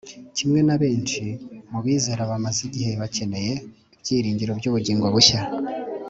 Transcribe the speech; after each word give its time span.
kimwe 0.37 0.59
na 0.67 0.75
benshi 0.81 1.23
mu 1.71 1.79
bizera 1.85 2.29
bamaze 2.31 2.59
igihe 2.69 2.91
bakeneye 3.01 3.53
ibyiringiro 3.95 4.51
by'ubugingo 4.59 5.05
bushya 5.15 5.41